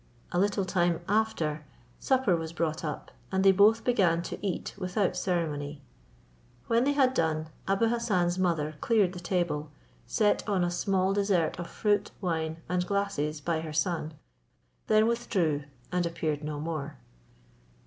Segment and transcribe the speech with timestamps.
[0.31, 1.63] A little time after,
[1.99, 5.83] supper was brought up, and they both began to eat without ceremony.
[6.65, 9.69] When they had done, Abou Hassan's mother cleared the table,
[10.07, 14.15] set on a small dessert of fruit, wine, and glasses by her son,
[14.87, 16.97] then withdrew, and appeared no more.